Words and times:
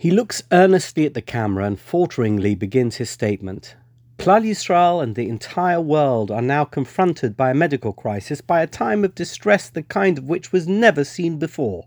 He 0.00 0.10
looks 0.10 0.42
earnestly 0.50 1.04
at 1.04 1.12
the 1.12 1.20
camera 1.20 1.66
and 1.66 1.78
falteringly 1.78 2.54
begins 2.54 2.96
his 2.96 3.10
statement. 3.10 3.76
Klal 4.16 4.46
Yisrael 4.48 5.02
and 5.02 5.14
the 5.14 5.28
entire 5.28 5.78
world 5.78 6.30
are 6.30 6.40
now 6.40 6.64
confronted 6.64 7.36
by 7.36 7.50
a 7.50 7.54
medical 7.54 7.92
crisis, 7.92 8.40
by 8.40 8.62
a 8.62 8.66
time 8.66 9.04
of 9.04 9.14
distress 9.14 9.68
the 9.68 9.82
kind 9.82 10.16
of 10.16 10.24
which 10.24 10.52
was 10.52 10.66
never 10.66 11.04
seen 11.04 11.36
before. 11.36 11.84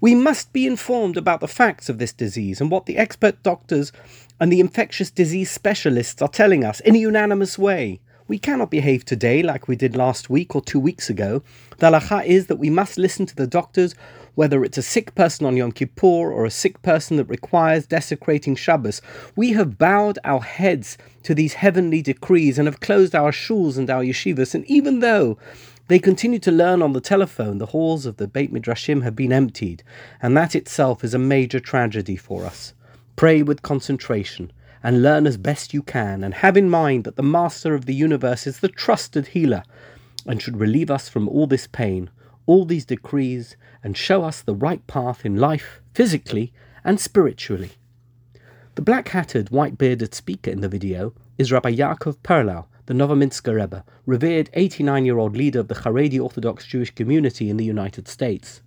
We 0.00 0.16
must 0.16 0.52
be 0.52 0.66
informed 0.66 1.16
about 1.16 1.38
the 1.38 1.46
facts 1.46 1.88
of 1.88 1.98
this 1.98 2.12
disease 2.12 2.60
and 2.60 2.72
what 2.72 2.86
the 2.86 2.98
expert 2.98 3.40
doctors 3.44 3.92
and 4.40 4.50
the 4.50 4.58
infectious 4.58 5.12
disease 5.12 5.48
specialists 5.48 6.22
are 6.22 6.28
telling 6.28 6.64
us 6.64 6.80
in 6.80 6.96
a 6.96 6.98
unanimous 6.98 7.56
way. 7.56 8.00
We 8.32 8.38
cannot 8.38 8.70
behave 8.70 9.04
today 9.04 9.42
like 9.42 9.68
we 9.68 9.76
did 9.76 9.94
last 9.94 10.30
week 10.30 10.56
or 10.56 10.62
two 10.62 10.80
weeks 10.80 11.10
ago. 11.10 11.42
The 11.76 11.90
halacha 11.90 12.24
is 12.24 12.46
that 12.46 12.56
we 12.56 12.70
must 12.70 12.96
listen 12.96 13.26
to 13.26 13.36
the 13.36 13.46
doctors, 13.46 13.94
whether 14.36 14.64
it's 14.64 14.78
a 14.78 14.82
sick 14.82 15.14
person 15.14 15.44
on 15.44 15.58
Yom 15.58 15.70
Kippur 15.70 16.32
or 16.32 16.46
a 16.46 16.50
sick 16.50 16.80
person 16.80 17.18
that 17.18 17.26
requires 17.26 17.86
desecrating 17.86 18.56
Shabbos. 18.56 19.02
We 19.36 19.52
have 19.52 19.76
bowed 19.76 20.18
our 20.24 20.40
heads 20.40 20.96
to 21.24 21.34
these 21.34 21.52
heavenly 21.52 22.00
decrees 22.00 22.58
and 22.58 22.66
have 22.66 22.80
closed 22.80 23.14
our 23.14 23.32
shuls 23.32 23.76
and 23.76 23.90
our 23.90 24.02
yeshivas. 24.02 24.54
And 24.54 24.64
even 24.64 25.00
though 25.00 25.36
they 25.88 25.98
continue 25.98 26.38
to 26.38 26.50
learn 26.50 26.80
on 26.80 26.94
the 26.94 27.02
telephone. 27.02 27.58
The 27.58 27.66
halls 27.66 28.06
of 28.06 28.16
the 28.16 28.26
Beit 28.26 28.50
Midrashim 28.50 29.02
have 29.02 29.14
been 29.14 29.30
emptied, 29.30 29.82
and 30.22 30.34
that 30.38 30.54
itself 30.54 31.04
is 31.04 31.12
a 31.12 31.18
major 31.18 31.60
tragedy 31.60 32.16
for 32.16 32.46
us. 32.46 32.72
Pray 33.14 33.42
with 33.42 33.60
concentration 33.60 34.50
and 34.82 35.02
learn 35.02 35.26
as 35.26 35.36
best 35.36 35.72
you 35.72 35.82
can, 35.82 36.24
and 36.24 36.34
have 36.34 36.56
in 36.56 36.68
mind 36.68 37.04
that 37.04 37.16
the 37.16 37.22
Master 37.22 37.74
of 37.74 37.86
the 37.86 37.94
universe 37.94 38.46
is 38.46 38.60
the 38.60 38.68
trusted 38.68 39.28
healer 39.28 39.62
and 40.26 40.40
should 40.40 40.60
relieve 40.60 40.90
us 40.90 41.08
from 41.08 41.28
all 41.28 41.46
this 41.46 41.66
pain, 41.66 42.10
all 42.46 42.64
these 42.64 42.84
decrees, 42.84 43.56
and 43.82 43.96
show 43.96 44.24
us 44.24 44.42
the 44.42 44.54
right 44.54 44.86
path 44.86 45.24
in 45.24 45.36
life, 45.36 45.80
physically 45.94 46.52
and 46.84 47.00
spiritually. 47.00 47.72
The 48.74 48.82
black 48.82 49.08
hatted, 49.08 49.50
white 49.50 49.76
bearded 49.76 50.14
speaker 50.14 50.50
in 50.50 50.60
the 50.60 50.68
video 50.68 51.12
is 51.38 51.52
Rabbi 51.52 51.74
Yaakov 51.74 52.18
Perlow, 52.22 52.66
the 52.86 52.94
Novominsker 52.94 53.54
Rebbe, 53.54 53.84
revered 54.06 54.50
89 54.54 55.04
year 55.04 55.18
old 55.18 55.36
leader 55.36 55.60
of 55.60 55.68
the 55.68 55.74
Haredi 55.74 56.20
Orthodox 56.20 56.66
Jewish 56.66 56.94
community 56.94 57.50
in 57.50 57.56
the 57.56 57.64
United 57.64 58.08
States. 58.08 58.62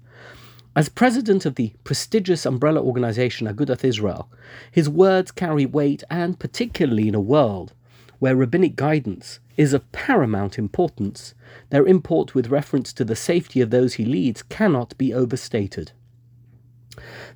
As 0.75 0.89
president 0.89 1.45
of 1.45 1.55
the 1.55 1.71
prestigious 1.85 2.45
umbrella 2.45 2.81
organization 2.81 3.47
Agudath 3.47 3.85
Israel, 3.85 4.29
his 4.69 4.89
words 4.89 5.31
carry 5.31 5.65
weight 5.65 6.03
and, 6.09 6.37
particularly 6.37 7.07
in 7.07 7.15
a 7.15 7.19
world 7.21 7.73
where 8.19 8.35
rabbinic 8.35 8.75
guidance 8.75 9.39
is 9.55 9.73
of 9.73 9.89
paramount 9.93 10.57
importance, 10.59 11.33
their 11.69 11.85
import 11.85 12.35
with 12.35 12.49
reference 12.49 12.91
to 12.93 13.05
the 13.05 13.15
safety 13.15 13.61
of 13.61 13.69
those 13.69 13.93
he 13.93 14.03
leads 14.03 14.43
cannot 14.43 14.97
be 14.97 15.13
overstated. 15.13 15.93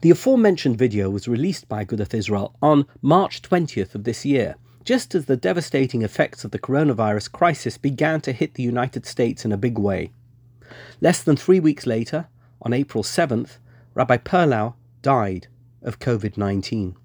The 0.01 0.11
aforementioned 0.11 0.77
video 0.77 1.09
was 1.09 1.27
released 1.27 1.69
by 1.69 1.85
Agudath 1.85 2.13
Israel 2.13 2.55
on 2.61 2.85
March 3.01 3.41
20th 3.41 3.95
of 3.95 4.03
this 4.03 4.25
year 4.25 4.55
just 4.83 5.13
as 5.13 5.25
the 5.25 5.37
devastating 5.37 6.01
effects 6.01 6.43
of 6.43 6.51
the 6.51 6.57
coronavirus 6.57 7.31
crisis 7.31 7.77
began 7.77 8.19
to 8.21 8.31
hit 8.31 8.55
the 8.55 8.63
United 8.63 9.05
States 9.05 9.45
in 9.45 9.51
a 9.51 9.57
big 9.57 9.77
way. 9.77 10.09
Less 10.99 11.21
than 11.21 11.35
three 11.35 11.59
weeks 11.59 11.85
later, 11.85 12.27
on 12.61 12.73
April 12.73 13.03
7th, 13.03 13.57
Rabbi 13.93 14.17
Perlow 14.17 14.75
died 15.02 15.47
of 15.81 15.99
COVID 15.99 16.38
19. 16.38 16.95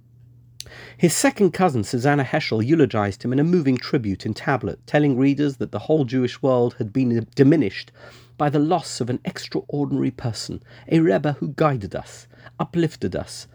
His 0.97 1.15
second 1.15 1.53
cousin, 1.53 1.85
Susannah 1.85 2.25
Heschel, 2.25 2.65
eulogized 2.65 3.23
him 3.23 3.33
in 3.33 3.39
a 3.39 3.45
moving 3.45 3.77
tribute 3.77 4.25
in 4.25 4.35
Tablet, 4.35 4.85
telling 4.87 5.19
readers 5.19 5.59
that 5.59 5.73
the 5.73 5.81
whole 5.81 6.05
Jewish 6.05 6.43
world 6.43 6.75
had 6.79 6.93
been 6.93 7.27
diminished 7.35 7.93
by 8.37 8.49
the 8.49 8.59
loss 8.59 9.01
of 9.01 9.11
an 9.11 9.21
extraordinary 9.25 10.11
person, 10.11 10.63
a 10.89 11.01
Rebbe 11.01 11.33
who 11.35 11.49
guided 11.49 11.95
us, 11.95 12.27
uplifted 12.59 13.15
us, 13.15 13.47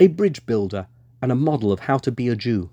a 0.00 0.08
bridge 0.08 0.44
builder, 0.46 0.86
and 1.22 1.30
a 1.30 1.36
model 1.36 1.70
of 1.70 1.80
how 1.80 1.98
to 1.98 2.10
be 2.10 2.28
a 2.28 2.36
Jew. 2.36 2.70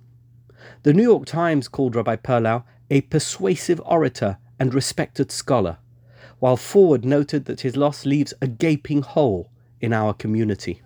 The 0.83 0.93
New 0.93 1.03
York 1.03 1.25
Times 1.25 1.67
called 1.67 1.95
Rabbi 1.95 2.15
Perlow 2.15 2.63
a 2.89 3.01
persuasive 3.01 3.81
orator 3.85 4.37
and 4.59 4.73
respected 4.73 5.31
scholar, 5.31 5.77
while 6.41 6.57
Forward 6.57 7.05
noted 7.05 7.45
that 7.45 7.61
his 7.61 7.77
loss 7.77 8.03
leaves 8.03 8.33
a 8.41 8.47
gaping 8.47 9.03
hole 9.03 9.51
in 9.79 9.93
our 9.93 10.11
community. 10.11 10.81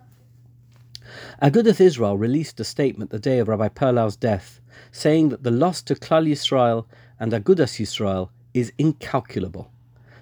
Agudath 1.41 1.79
Israel 1.79 2.17
released 2.17 2.59
a 2.59 2.65
statement 2.65 3.09
the 3.09 3.19
day 3.19 3.39
of 3.39 3.47
Rabbi 3.47 3.69
Perlow's 3.69 4.17
death, 4.17 4.59
saying 4.91 5.29
that 5.29 5.43
the 5.43 5.51
loss 5.51 5.81
to 5.83 5.95
Klal 5.95 6.27
Yisrael 6.29 6.85
and 7.17 7.31
Agudas 7.31 7.79
Yisrael 7.79 8.31
is 8.53 8.73
incalculable. 8.77 9.71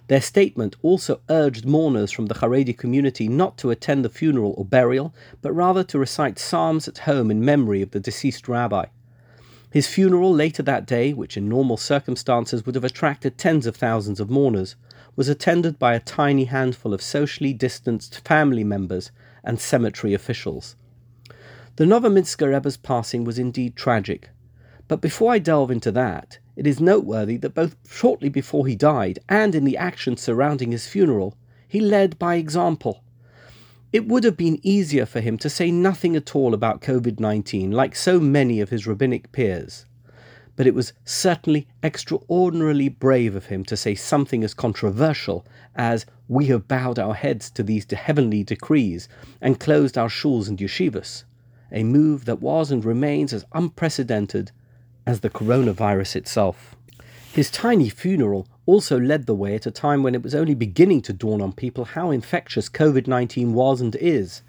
Their 0.08 0.22
statement 0.22 0.76
also 0.84 1.20
urged 1.28 1.66
mourners 1.66 2.12
from 2.12 2.28
the 2.28 2.36
Haredi 2.36 2.78
community 2.78 3.28
not 3.28 3.58
to 3.58 3.72
attend 3.72 4.06
the 4.06 4.10
funeral 4.10 4.54
or 4.56 4.66
burial, 4.66 5.16
but 5.42 5.52
rather 5.52 5.84
to 5.86 5.98
recite 5.98 6.38
psalms 6.38 6.88
at 6.88 7.00
home 7.00 7.32
in 7.32 7.44
memory 7.44 7.82
of 7.82 7.90
the 7.90 8.00
deceased 8.00 8.48
rabbi. 8.48 8.86
His 9.72 9.88
funeral 9.88 10.32
later 10.32 10.62
that 10.62 10.86
day, 10.86 11.12
which 11.12 11.38
in 11.38 11.50
normal 11.50 11.78
circumstances 11.78 12.68
would 12.68 12.76
have 12.76 12.84
attracted 12.84 13.40
tens 13.40 13.66
of 13.66 13.76
thousands 13.76 14.20
of 14.20 14.30
mourners, 14.30 14.76
was 15.16 15.30
attended 15.30 15.78
by 15.78 15.94
a 15.94 16.00
tiny 16.00 16.46
handful 16.46 16.94
of 16.94 17.02
socially 17.02 17.54
distanced 17.54 18.26
family 18.28 18.64
members 18.64 19.12
and 19.44 19.60
cemetery 19.60 20.14
officials. 20.14 20.76
The 21.76 21.86
Novominsker 21.86 22.52
Rebbe's 22.52 22.78
passing 22.78 23.24
was 23.24 23.40
indeed 23.40 23.76
tragic, 23.76 24.30
but 24.88 25.02
before 25.02 25.32
I 25.32 25.40
delve 25.40 25.72
into 25.72 25.92
that, 25.92 26.40
it 26.56 26.68
is 26.68 26.80
noteworthy 26.80 27.38
that 27.38 27.56
both 27.56 27.76
shortly 27.90 28.30
before 28.30 28.68
he 28.68 28.76
died 28.76 29.20
and 29.28 29.56
in 29.56 29.64
the 29.64 29.78
action 29.78 30.18
surrounding 30.18 30.72
his 30.72 30.88
funeral, 30.88 31.36
he 31.68 31.80
led 31.80 32.20
by 32.20 32.36
example. 32.36 33.04
It 33.92 34.08
would 34.08 34.24
have 34.24 34.38
been 34.38 34.60
easier 34.62 35.06
for 35.06 35.20
him 35.20 35.38
to 35.40 35.50
say 35.50 35.72
nothing 35.72 36.16
at 36.16 36.36
all 36.36 36.54
about 36.54 36.82
COVID 36.82 37.20
19, 37.20 37.72
like 37.72 37.96
so 37.96 38.20
many 38.20 38.60
of 38.60 38.70
his 38.70 38.86
rabbinic 38.86 39.32
peers. 39.32 39.86
But 40.56 40.68
it 40.68 40.76
was 40.76 40.94
certainly 41.04 41.68
extraordinarily 41.84 42.88
brave 42.90 43.36
of 43.36 43.48
him 43.48 43.66
to 43.66 43.76
say 43.78 43.96
something 43.96 44.44
as 44.44 44.54
controversial 44.54 45.46
as, 45.76 46.06
We 46.28 46.46
have 46.48 46.68
bowed 46.68 47.00
our 47.00 47.16
heads 47.16 47.50
to 47.52 47.64
these 47.64 47.92
heavenly 47.92 48.44
decrees 48.44 49.10
and 49.42 49.60
closed 49.60 49.98
our 49.98 50.10
shuls 50.10 50.48
and 50.48 50.60
yeshivas, 50.60 51.24
a 51.72 51.84
move 51.84 52.26
that 52.26 52.42
was 52.42 52.72
and 52.72 52.86
remains 52.86 53.34
as 53.34 53.46
unprecedented 53.54 54.52
as 55.06 55.22
the 55.22 55.30
coronavirus 55.30 56.16
itself. 56.16 56.76
His 57.34 57.50
tiny 57.50 57.90
funeral 57.90 58.48
also 58.68 59.00
led 59.00 59.26
the 59.26 59.34
way 59.34 59.56
at 59.56 59.66
a 59.66 59.72
time 59.72 60.04
when 60.04 60.14
it 60.14 60.22
was 60.22 60.36
only 60.36 60.54
beginning 60.54 61.02
to 61.02 61.14
dawn 61.14 61.42
on 61.42 61.52
people 61.52 61.84
how 61.84 62.12
infectious 62.12 62.70
COVID 62.70 63.08
19 63.08 63.54
was 63.54 63.82
and 63.82 63.96
is. 63.96 64.44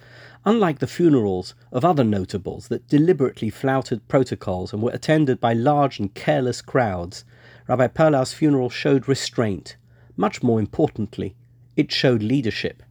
Unlike 0.47 0.81
the 0.81 0.87
funerals 0.87 1.55
of 1.73 1.87
other 1.87 2.05
notables 2.05 2.69
that 2.69 2.87
deliberately 2.87 3.49
flouted 3.49 4.07
protocols 4.09 4.75
and 4.75 4.83
were 4.83 4.91
attended 4.91 5.41
by 5.41 5.55
large 5.55 5.99
and 5.99 6.13
careless 6.13 6.61
crowds, 6.61 7.25
Rabbi 7.67 7.87
Perlow's 7.87 8.35
funeral 8.35 8.69
showed 8.69 9.09
restraint. 9.09 9.77
Much 10.19 10.43
more 10.43 10.61
importantly, 10.61 11.35
it 11.77 11.91
showed 11.91 12.23
leadership. 12.23 12.83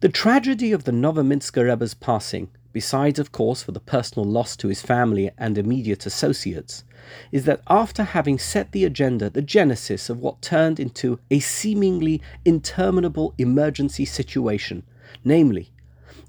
The 0.00 0.08
tragedy 0.08 0.72
of 0.72 0.82
the 0.82 0.92
Novominsker 0.92 1.64
Rebbe's 1.66 1.94
passing, 1.94 2.50
besides, 2.72 3.20
of 3.20 3.30
course, 3.30 3.62
for 3.62 3.70
the 3.70 3.78
personal 3.78 4.28
loss 4.28 4.56
to 4.56 4.68
his 4.68 4.82
family 4.82 5.30
and 5.38 5.56
immediate 5.56 6.06
associates, 6.06 6.82
is 7.30 7.44
that 7.44 7.62
after 7.68 8.02
having 8.02 8.38
set 8.38 8.72
the 8.72 8.84
agenda, 8.84 9.30
the 9.30 9.42
genesis 9.42 10.10
of 10.10 10.18
what 10.18 10.42
turned 10.42 10.80
into 10.80 11.20
a 11.30 11.38
seemingly 11.38 12.20
interminable 12.44 13.32
emergency 13.38 14.04
situation, 14.04 14.82
namely, 15.24 15.70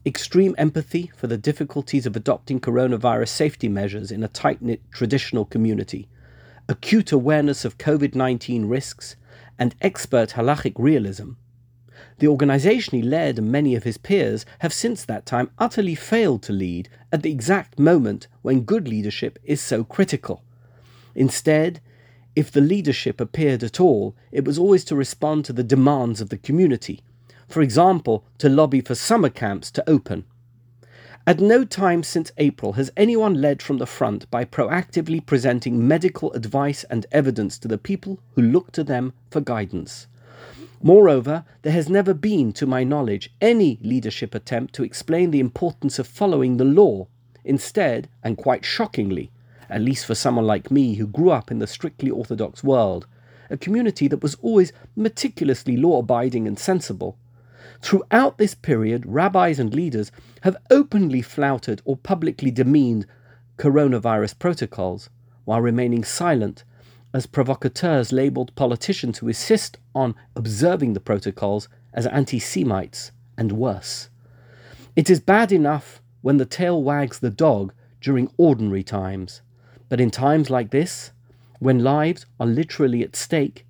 extreme 0.06 0.56
empathy 0.58 1.12
for 1.16 1.28
the 1.28 1.38
difficulties 1.38 2.06
of 2.06 2.16
adopting 2.16 2.60
coronavirus 2.60 3.30
safety 3.30 3.68
measures 3.68 4.12
in 4.12 4.24
a 4.24 4.30
tight 4.30 4.62
knit 4.62 4.82
traditional 4.92 5.46
community, 5.46 6.08
acute 6.68 7.12
awareness 7.12 7.66
of 7.66 7.78
COVID 7.78 8.16
19 8.16 8.66
risks, 8.66 9.16
and 9.58 9.76
expert 9.82 10.32
halachic 10.32 10.74
realism. 10.78 11.32
The 12.20 12.28
organization 12.28 12.98
he 12.98 13.02
led 13.02 13.38
and 13.38 13.52
many 13.52 13.76
of 13.76 13.84
his 13.84 13.98
peers 13.98 14.46
have 14.60 14.74
since 14.74 15.04
that 15.04 15.26
time 15.26 15.52
utterly 15.60 15.96
failed 15.96 16.44
to 16.44 16.54
lead 16.54 16.90
at 17.12 17.24
the 17.24 17.32
exact 17.32 17.78
moment 17.78 18.28
when 18.42 18.62
good 18.62 18.88
leadership 18.88 19.38
is 19.44 19.62
so 19.62 19.84
critical. 19.84 20.44
Instead, 21.14 21.82
if 22.36 22.52
the 22.52 22.62
leadership 22.62 23.20
appeared 23.20 23.64
at 23.64 23.82
all, 23.82 24.16
it 24.32 24.46
was 24.46 24.58
always 24.58 24.86
to 24.86 24.96
respond 24.96 25.44
to 25.46 25.54
the 25.54 25.64
demands 25.64 26.22
of 26.22 26.30
the 26.30 26.38
community, 26.38 27.02
for 27.50 27.62
example, 27.62 28.24
to 28.38 28.48
lobby 28.48 28.80
for 28.80 28.96
summer 28.96 29.30
camps 29.30 29.72
to 29.72 29.90
open. 29.90 30.24
At 31.28 31.40
no 31.40 31.66
time 31.66 32.04
since 32.04 32.32
April 32.38 32.74
has 32.74 32.92
anyone 32.96 33.42
led 33.42 33.62
from 33.62 33.78
the 33.78 33.86
front 33.86 34.30
by 34.32 34.46
proactively 34.46 35.24
presenting 35.26 35.88
medical 35.88 36.32
advice 36.34 36.84
and 36.86 37.06
evidence 37.12 37.60
to 37.60 37.68
the 37.68 37.78
people 37.78 38.20
who 38.36 38.42
look 38.42 38.72
to 38.72 38.84
them 38.84 39.14
for 39.30 39.42
guidance. 39.42 40.08
Moreover, 40.82 41.44
there 41.64 41.74
has 41.74 41.90
never 41.90 42.14
been, 42.14 42.54
to 42.54 42.66
my 42.66 42.84
knowledge, 42.84 43.34
any 43.42 43.80
leadership 43.82 44.34
attempt 44.34 44.74
to 44.76 44.84
explain 44.84 45.32
the 45.32 45.42
importance 45.42 46.00
of 46.00 46.08
following 46.08 46.58
the 46.58 46.66
law. 46.66 47.08
Instead, 47.44 48.08
and 48.24 48.38
quite 48.38 48.64
shockingly, 48.64 49.30
at 49.70 49.82
least 49.82 50.06
for 50.06 50.16
someone 50.16 50.48
like 50.48 50.72
me 50.72 50.96
who 50.96 51.06
grew 51.06 51.32
up 51.32 51.52
in 51.52 51.60
the 51.60 51.68
strictly 51.68 52.10
orthodox 52.10 52.64
world, 52.64 53.08
a 53.50 53.58
community 53.58 54.08
that 54.08 54.24
was 54.24 54.36
always 54.42 54.72
meticulously 54.96 55.76
law 55.76 56.00
abiding 56.00 56.48
and 56.48 56.58
sensible. 56.58 57.18
Throughout 57.82 58.38
this 58.38 58.56
period, 58.56 59.06
rabbis 59.06 59.60
and 59.60 59.74
leaders 59.74 60.12
have 60.42 60.58
openly 60.70 61.22
flouted 61.22 61.82
or 61.86 61.98
publicly 61.98 62.52
demeaned 62.52 63.06
coronavirus 63.58 64.40
protocols 64.40 65.10
while 65.46 65.62
remaining 65.62 66.04
silent 66.04 66.64
as 67.14 67.26
provocateurs 67.26 68.12
labelled 68.12 68.54
politicians 68.56 69.18
who 69.18 69.28
insist 69.28 69.78
on 69.96 70.16
observing 70.36 70.94
the 70.94 71.00
protocols 71.00 71.68
as 71.94 72.06
anti 72.08 72.40
Semites 72.40 73.12
and 73.38 73.52
worse. 73.52 74.10
It 74.96 75.10
is 75.10 75.20
bad 75.20 75.52
enough 75.52 76.02
when 76.22 76.38
the 76.38 76.46
tail 76.46 76.82
wags 76.84 77.20
the 77.20 77.30
dog 77.30 77.74
during 78.02 78.32
ordinary 78.38 78.84
times, 78.84 79.42
but 79.88 80.00
in 80.00 80.12
times 80.12 80.50
like 80.50 80.72
this, 80.72 81.12
when 81.60 81.84
lives 81.84 82.26
are 82.40 82.48
literally 82.48 83.04
at 83.04 83.16
stake, 83.16 83.66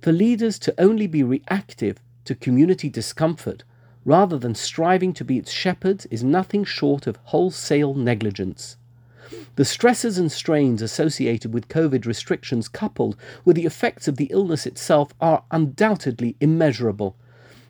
for 0.00 0.12
leaders 0.12 0.58
to 0.60 0.74
only 0.78 1.06
be 1.06 1.22
reactive 1.22 2.00
to 2.24 2.34
community 2.34 2.88
discomfort 2.88 3.64
rather 4.04 4.38
than 4.38 4.54
striving 4.54 5.12
to 5.12 5.24
be 5.24 5.38
its 5.38 5.50
shepherds 5.50 6.06
is 6.06 6.24
nothing 6.24 6.64
short 6.64 7.06
of 7.06 7.18
wholesale 7.24 7.94
negligence. 7.94 8.76
The 9.56 9.64
stresses 9.64 10.18
and 10.18 10.32
strains 10.32 10.82
associated 10.82 11.52
with 11.52 11.68
COVID 11.68 12.06
restrictions, 12.06 12.68
coupled 12.68 13.16
with 13.44 13.56
the 13.56 13.66
effects 13.66 14.08
of 14.08 14.16
the 14.16 14.28
illness 14.30 14.66
itself, 14.66 15.12
are 15.20 15.44
undoubtedly 15.50 16.36
immeasurable. 16.40 17.16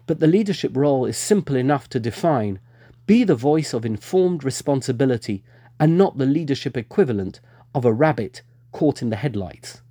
But 0.06 0.20
the 0.20 0.26
leadership 0.26 0.76
role 0.76 1.04
is 1.04 1.16
simple 1.16 1.56
enough 1.56 1.88
to 1.90 2.00
define 2.00 2.60
be 3.06 3.24
the 3.24 3.34
voice 3.34 3.74
of 3.74 3.84
informed 3.84 4.44
responsibility 4.44 5.42
and 5.78 5.98
not 5.98 6.16
the 6.16 6.26
leadership 6.26 6.76
equivalent 6.76 7.40
of 7.74 7.84
a 7.84 7.92
rabbit 7.92 8.42
caught 8.72 9.02
in 9.02 9.10
the 9.10 9.16
headlights. 9.16 9.82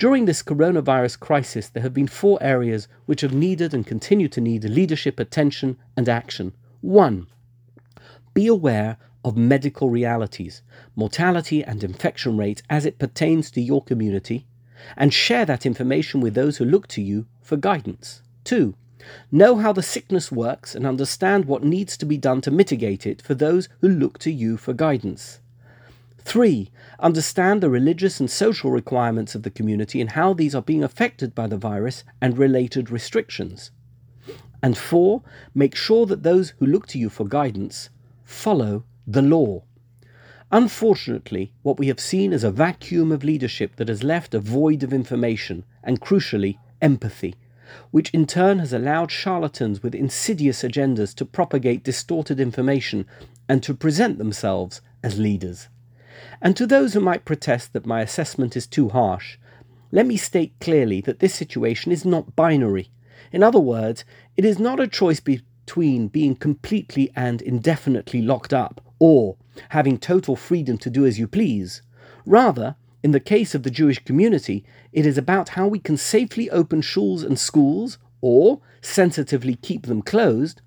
During 0.00 0.24
this 0.24 0.42
coronavirus 0.42 1.20
crisis, 1.20 1.68
there 1.68 1.82
have 1.82 1.92
been 1.92 2.08
four 2.08 2.38
areas 2.40 2.88
which 3.04 3.20
have 3.20 3.34
needed 3.34 3.74
and 3.74 3.86
continue 3.86 4.28
to 4.28 4.40
need 4.40 4.64
leadership 4.64 5.20
attention 5.20 5.76
and 5.94 6.08
action. 6.08 6.54
One, 6.80 7.26
be 8.32 8.46
aware 8.46 8.96
of 9.22 9.36
medical 9.36 9.90
realities, 9.90 10.62
mortality 10.96 11.62
and 11.62 11.84
infection 11.84 12.38
rates 12.38 12.62
as 12.70 12.86
it 12.86 12.98
pertains 12.98 13.50
to 13.50 13.60
your 13.60 13.84
community, 13.84 14.46
and 14.96 15.12
share 15.12 15.44
that 15.44 15.66
information 15.66 16.22
with 16.22 16.32
those 16.32 16.56
who 16.56 16.64
look 16.64 16.88
to 16.88 17.02
you 17.02 17.26
for 17.42 17.58
guidance. 17.58 18.22
Two, 18.42 18.74
know 19.30 19.56
how 19.56 19.70
the 19.70 19.82
sickness 19.82 20.32
works 20.32 20.74
and 20.74 20.86
understand 20.86 21.44
what 21.44 21.62
needs 21.62 21.98
to 21.98 22.06
be 22.06 22.16
done 22.16 22.40
to 22.40 22.50
mitigate 22.50 23.06
it 23.06 23.20
for 23.20 23.34
those 23.34 23.68
who 23.82 23.88
look 23.90 24.18
to 24.20 24.32
you 24.32 24.56
for 24.56 24.72
guidance. 24.72 25.39
Three, 26.30 26.70
understand 27.00 27.60
the 27.60 27.68
religious 27.68 28.20
and 28.20 28.30
social 28.30 28.70
requirements 28.70 29.34
of 29.34 29.42
the 29.42 29.50
community 29.50 30.00
and 30.00 30.10
how 30.10 30.32
these 30.32 30.54
are 30.54 30.62
being 30.62 30.84
affected 30.84 31.34
by 31.34 31.48
the 31.48 31.56
virus 31.56 32.04
and 32.20 32.38
related 32.38 32.88
restrictions. 32.88 33.72
And 34.62 34.78
four, 34.78 35.24
make 35.56 35.74
sure 35.74 36.06
that 36.06 36.22
those 36.22 36.50
who 36.50 36.66
look 36.66 36.86
to 36.86 37.00
you 37.00 37.08
for 37.10 37.26
guidance 37.26 37.90
follow 38.22 38.84
the 39.08 39.22
law. 39.22 39.64
Unfortunately, 40.52 41.52
what 41.62 41.80
we 41.80 41.88
have 41.88 41.98
seen 41.98 42.32
is 42.32 42.44
a 42.44 42.52
vacuum 42.52 43.10
of 43.10 43.24
leadership 43.24 43.74
that 43.74 43.88
has 43.88 44.04
left 44.04 44.32
a 44.32 44.38
void 44.38 44.84
of 44.84 44.92
information 44.92 45.64
and, 45.82 46.00
crucially, 46.00 46.58
empathy, 46.80 47.34
which 47.90 48.10
in 48.10 48.24
turn 48.24 48.60
has 48.60 48.72
allowed 48.72 49.10
charlatans 49.10 49.82
with 49.82 49.96
insidious 49.96 50.62
agendas 50.62 51.12
to 51.12 51.24
propagate 51.24 51.82
distorted 51.82 52.38
information 52.38 53.04
and 53.48 53.64
to 53.64 53.74
present 53.74 54.18
themselves 54.18 54.80
as 55.02 55.18
leaders. 55.18 55.66
And 56.40 56.56
to 56.56 56.66
those 56.66 56.94
who 56.94 57.00
might 57.00 57.24
protest 57.24 57.72
that 57.72 57.86
my 57.86 58.00
assessment 58.00 58.56
is 58.56 58.66
too 58.66 58.88
harsh, 58.88 59.38
let 59.92 60.06
me 60.06 60.16
state 60.16 60.54
clearly 60.60 61.00
that 61.02 61.18
this 61.18 61.34
situation 61.34 61.92
is 61.92 62.04
not 62.04 62.36
binary. 62.36 62.90
In 63.32 63.42
other 63.42 63.60
words, 63.60 64.04
it 64.36 64.44
is 64.44 64.58
not 64.58 64.80
a 64.80 64.86
choice 64.86 65.20
between 65.20 66.08
being 66.08 66.36
completely 66.36 67.12
and 67.16 67.42
indefinitely 67.42 68.22
locked 68.22 68.52
up 68.52 68.80
or 68.98 69.36
having 69.70 69.98
total 69.98 70.36
freedom 70.36 70.78
to 70.78 70.90
do 70.90 71.06
as 71.06 71.18
you 71.18 71.26
please. 71.26 71.82
Rather, 72.24 72.76
in 73.02 73.12
the 73.12 73.20
case 73.20 73.54
of 73.54 73.62
the 73.62 73.70
Jewish 73.70 73.98
community, 74.04 74.64
it 74.92 75.06
is 75.06 75.16
about 75.16 75.50
how 75.50 75.66
we 75.66 75.78
can 75.78 75.96
safely 75.96 76.50
open 76.50 76.82
shuls 76.82 77.24
and 77.24 77.38
schools, 77.38 77.98
or 78.20 78.60
sensitively 78.82 79.54
keep 79.56 79.86
them 79.86 80.02
closed, 80.02 80.60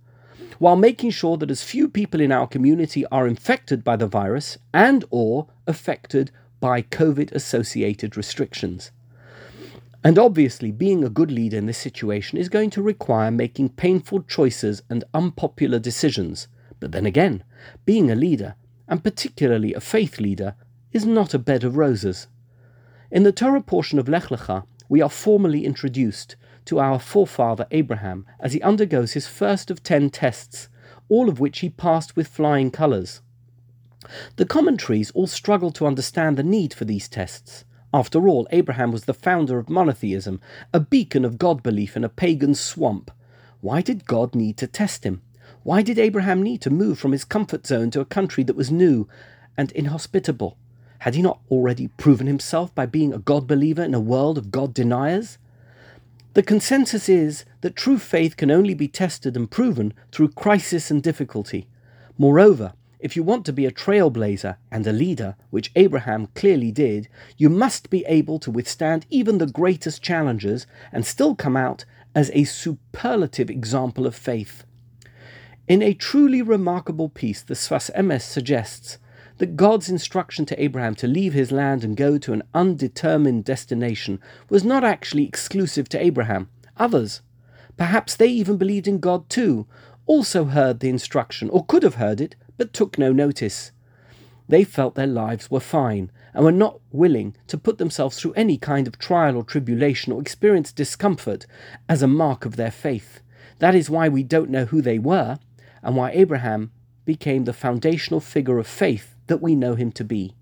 while 0.60 0.76
making 0.76 1.12
sure 1.12 1.38
that 1.38 1.52
as 1.52 1.64
few 1.64 1.88
people 1.90 2.22
in 2.22 2.32
our 2.32 2.48
community 2.48 3.06
are 3.08 3.28
infected 3.28 3.84
by 3.84 3.96
the 3.96 4.08
virus 4.08 4.58
and 4.74 5.06
or 5.10 5.48
affected 5.68 6.32
by 6.60 6.82
COVID 6.82 7.32
associated 7.34 8.16
restrictions. 8.16 8.92
And 10.04 10.20
obviously, 10.20 10.72
being 10.72 11.04
a 11.04 11.10
good 11.10 11.32
leader 11.32 11.58
in 11.58 11.66
this 11.66 11.78
situation 11.78 12.38
is 12.38 12.50
going 12.50 12.70
to 12.72 12.82
require 12.82 13.32
making 13.32 13.70
painful 13.70 14.24
choices 14.24 14.82
and 14.90 15.04
unpopular 15.14 15.80
decisions. 15.80 16.48
But 16.80 16.92
then 16.92 17.06
again, 17.06 17.44
being 17.86 18.12
a 18.12 18.16
leader, 18.16 18.56
and 18.88 19.04
particularly 19.04 19.74
a 19.74 19.80
faith 19.80 20.20
leader, 20.20 20.56
is 20.92 21.06
not 21.06 21.34
a 21.34 21.40
bed 21.40 21.64
of 21.64 21.78
roses. 21.78 22.28
In 23.12 23.24
the 23.24 23.32
Torah 23.32 23.62
portion 23.62 23.98
of 23.98 24.10
Lech 24.10 24.26
Lecha, 24.26 24.66
we 24.90 25.02
are 25.02 25.10
formally 25.10 25.66
introduced 25.66 26.36
to 26.66 26.80
our 26.80 27.00
forefather 27.00 27.68
Abraham 27.72 28.26
as 28.40 28.54
he 28.54 28.62
undergoes 28.62 29.14
his 29.14 29.28
first 29.28 29.70
of 29.70 29.84
ten 29.84 30.10
tests, 30.10 30.70
all 31.10 31.30
of 31.30 31.40
which 31.40 31.60
he 31.60 31.70
passed 31.70 32.16
with 32.16 32.28
flying 32.28 32.72
colours. 32.72 33.22
The 34.36 34.46
commentaries 34.46 35.12
all 35.12 35.28
struggle 35.28 35.72
to 35.72 35.86
understand 35.86 36.38
the 36.38 36.44
need 36.44 36.74
for 36.74 36.86
these 36.86 37.08
tests. 37.08 37.66
After 37.94 38.28
all, 38.28 38.48
Abraham 38.52 38.92
was 38.92 39.06
the 39.06 39.14
founder 39.14 39.60
of 39.60 39.70
monotheism, 39.70 40.42
a 40.74 40.80
beacon 40.80 41.24
of 41.24 41.38
God 41.38 41.62
belief 41.62 41.96
in 41.96 42.04
a 42.04 42.10
pagan 42.10 42.56
swamp. 42.56 43.12
Why 43.62 43.82
did 43.82 44.06
God 44.06 44.34
need 44.34 44.58
to 44.58 44.68
test 44.68 45.04
him? 45.04 45.22
Why 45.64 45.82
did 45.82 46.00
Abraham 46.00 46.42
need 46.42 46.62
to 46.62 46.70
move 46.70 47.00
from 47.00 47.12
his 47.14 47.24
comfort 47.24 47.66
zone 47.66 47.92
to 47.92 48.02
a 48.02 48.06
country 48.06 48.44
that 48.44 48.56
was 48.56 48.72
new 48.72 49.08
and 49.56 49.72
inhospitable? 49.72 50.58
Had 51.00 51.16
he 51.16 51.22
not 51.22 51.40
already 51.52 51.88
proven 51.88 52.28
himself 52.28 52.74
by 52.74 52.86
being 52.86 53.14
a 53.14 53.20
God 53.20 53.46
believer 53.48 53.84
in 53.84 53.94
a 53.94 54.00
world 54.00 54.38
of 54.38 54.52
God 54.52 54.74
deniers? 54.74 55.38
The 56.34 56.44
consensus 56.44 57.10
is 57.10 57.46
that 57.62 57.76
true 57.76 58.00
faith 58.00 58.38
can 58.38 58.50
only 58.50 58.74
be 58.74 58.88
tested 58.88 59.38
and 59.38 59.50
proven 59.50 59.94
through 60.12 60.30
crisis 60.30 60.90
and 60.90 61.04
difficulty. 61.04 61.68
Moreover, 62.18 62.74
if 63.00 63.16
you 63.16 63.22
want 63.22 63.46
to 63.46 63.54
be 63.54 63.68
a 63.68 63.72
trailblazer 63.72 64.56
and 64.72 64.88
a 64.88 64.94
leader, 64.94 65.36
which 65.52 65.72
Abraham 65.76 66.28
clearly 66.34 66.72
did, 66.72 67.08
you 67.38 67.50
must 67.50 67.92
be 67.92 68.04
able 68.06 68.40
to 68.40 68.50
withstand 68.50 69.06
even 69.12 69.38
the 69.38 69.46
greatest 69.46 70.02
challenges 70.02 70.66
and 70.92 71.06
still 71.06 71.36
come 71.36 71.56
out 71.56 71.86
as 72.16 72.32
a 72.34 72.46
superlative 72.46 73.50
example 73.52 74.08
of 74.08 74.16
faith. 74.16 74.64
In 75.68 75.84
a 75.84 75.94
truly 75.94 76.42
remarkable 76.42 77.10
piece, 77.10 77.44
the 77.44 77.54
Sfas 77.54 77.92
Emes 77.96 78.22
suggests 78.22 78.98
that 79.38 79.56
God's 79.56 79.90
instruction 79.90 80.46
to 80.46 80.64
Abraham 80.64 80.96
to 80.96 81.08
leave 81.08 81.34
his 81.34 81.52
land 81.52 81.84
and 81.84 81.98
go 81.98 82.18
to 82.18 82.34
an 82.34 82.44
undetermined 82.54 83.46
destination 83.46 84.20
was 84.50 84.64
not 84.64 84.84
actually 84.84 85.26
exclusive 85.26 85.90
to 85.90 86.04
Abraham. 86.04 86.50
Others, 86.78 87.22
perhaps 87.78 88.16
they 88.16 88.28
even 88.28 88.58
believed 88.58 88.88
in 88.88 89.00
God 89.00 89.30
too, 89.30 89.68
also 90.06 90.46
heard 90.46 90.80
the 90.80 90.90
instruction, 90.90 91.50
or 91.50 91.66
could 91.66 91.84
have 91.84 91.96
heard 91.96 92.22
it, 92.22 92.36
but 92.58 92.74
took 92.74 92.98
no 92.98 93.12
notice. 93.12 93.72
They 94.48 94.64
felt 94.64 94.96
their 94.96 95.08
lives 95.08 95.50
were 95.50 95.60
fine 95.60 96.12
and 96.34 96.44
were 96.44 96.52
not 96.52 96.80
willing 96.92 97.36
to 97.48 97.58
put 97.58 97.78
themselves 97.78 98.20
through 98.20 98.34
any 98.34 98.58
kind 98.58 98.88
of 98.88 99.00
trial 99.00 99.38
or 99.38 99.44
tribulation 99.44 100.12
or 100.12 100.22
experience 100.22 100.72
discomfort 100.72 101.46
as 101.88 102.02
a 102.02 102.08
mark 102.08 102.46
of 102.46 102.56
their 102.56 102.72
faith. 102.72 103.22
That 103.60 103.76
is 103.76 103.90
why 103.90 104.10
we 104.10 104.24
don't 104.24 104.50
know 104.50 104.66
who 104.66 104.82
they 104.82 105.00
were 105.00 105.40
and 105.82 105.96
why 105.96 106.12
Abraham 106.12 106.72
became 107.06 107.46
the 107.46 107.54
foundational 107.54 108.20
figure 108.20 108.60
of 108.60 108.68
faith 108.68 109.13
that 109.28 109.42
we 109.42 109.56
know 109.56 109.76
him 109.76 109.92
to 109.94 110.04
be. 110.04 110.36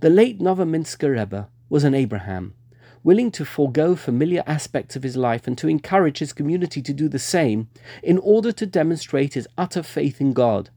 The 0.00 0.10
late 0.10 0.40
Novominsker 0.40 1.18
Rebbe 1.18 1.48
was 1.68 1.84
an 1.84 1.94
Abraham, 1.94 2.54
willing 3.02 3.30
to 3.32 3.44
forego 3.44 3.96
familiar 3.96 4.42
aspects 4.46 4.96
of 4.96 5.02
his 5.02 5.16
life 5.16 5.46
and 5.46 5.56
to 5.58 5.68
encourage 5.68 6.18
his 6.18 6.32
community 6.32 6.82
to 6.82 6.92
do 6.92 7.08
the 7.08 7.18
same 7.18 7.68
in 8.02 8.18
order 8.18 8.52
to 8.52 8.66
demonstrate 8.66 9.34
his 9.34 9.48
utter 9.56 9.82
faith 9.82 10.20
in 10.20 10.32
God. 10.32 10.70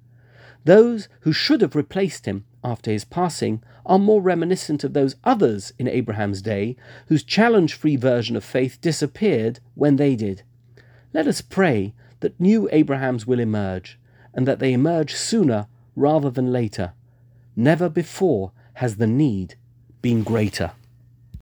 Those 0.65 1.09
who 1.21 1.33
should 1.33 1.61
have 1.61 1.75
replaced 1.75 2.25
him 2.25 2.45
after 2.63 2.91
his 2.91 3.03
passing 3.03 3.61
are 3.85 3.99
more 3.99 4.21
reminiscent 4.21 4.83
of 4.83 4.93
those 4.93 5.15
others 5.23 5.73
in 5.77 5.87
Abraham's 5.87 6.41
day 6.41 6.77
whose 7.07 7.23
challenge 7.23 7.73
free 7.73 7.97
version 7.97 8.35
of 8.35 8.43
faith 8.43 8.79
disappeared 8.79 9.59
when 9.75 9.97
they 9.97 10.15
did. 10.15 10.43
Let 11.13 11.27
us 11.27 11.41
pray 11.41 11.93
that 12.21 12.39
new 12.39 12.69
Abrahams 12.71 13.27
will 13.27 13.39
emerge, 13.39 13.99
and 14.33 14.47
that 14.47 14.59
they 14.59 14.71
emerge 14.71 15.13
sooner 15.13 15.67
rather 15.95 16.29
than 16.29 16.53
later. 16.53 16.93
Never 17.55 17.89
before 17.89 18.51
has 18.75 18.97
the 18.97 19.07
need 19.07 19.55
been 20.01 20.23
greater. 20.23 20.71